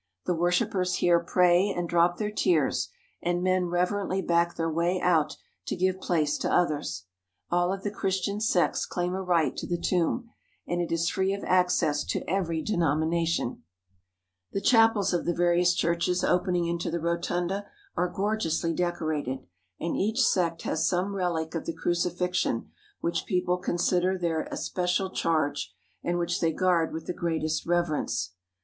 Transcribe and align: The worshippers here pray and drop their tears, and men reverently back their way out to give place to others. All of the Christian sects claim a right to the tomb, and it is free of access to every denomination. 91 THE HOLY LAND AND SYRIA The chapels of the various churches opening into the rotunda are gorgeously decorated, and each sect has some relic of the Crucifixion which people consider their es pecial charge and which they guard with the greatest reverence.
The 0.25 0.33
worshippers 0.33 0.95
here 0.95 1.19
pray 1.19 1.69
and 1.69 1.87
drop 1.87 2.17
their 2.17 2.31
tears, 2.31 2.89
and 3.21 3.43
men 3.43 3.65
reverently 3.67 4.23
back 4.23 4.55
their 4.55 4.67
way 4.67 4.99
out 4.99 5.37
to 5.67 5.75
give 5.75 6.01
place 6.01 6.39
to 6.39 6.51
others. 6.51 7.05
All 7.51 7.71
of 7.71 7.83
the 7.83 7.91
Christian 7.91 8.41
sects 8.41 8.87
claim 8.87 9.13
a 9.13 9.21
right 9.21 9.55
to 9.55 9.67
the 9.67 9.77
tomb, 9.77 10.31
and 10.65 10.81
it 10.81 10.91
is 10.91 11.07
free 11.07 11.33
of 11.33 11.43
access 11.43 12.03
to 12.05 12.27
every 12.27 12.63
denomination. 12.63 13.61
91 14.51 14.53
THE 14.53 14.59
HOLY 14.59 14.63
LAND 14.63 14.63
AND 14.63 14.65
SYRIA 14.65 14.87
The 14.87 14.87
chapels 14.87 15.13
of 15.13 15.25
the 15.27 15.35
various 15.39 15.73
churches 15.75 16.23
opening 16.23 16.65
into 16.65 16.89
the 16.89 16.99
rotunda 16.99 17.67
are 17.95 18.09
gorgeously 18.09 18.73
decorated, 18.73 19.45
and 19.79 19.95
each 19.95 20.23
sect 20.25 20.63
has 20.63 20.89
some 20.89 21.15
relic 21.15 21.53
of 21.53 21.67
the 21.67 21.75
Crucifixion 21.75 22.71
which 23.01 23.27
people 23.27 23.57
consider 23.59 24.17
their 24.17 24.51
es 24.51 24.67
pecial 24.67 25.13
charge 25.13 25.71
and 26.03 26.17
which 26.17 26.39
they 26.39 26.51
guard 26.51 26.91
with 26.91 27.05
the 27.05 27.13
greatest 27.13 27.67
reverence. 27.67 28.31